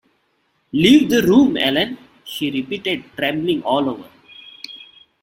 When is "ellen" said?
1.57-1.99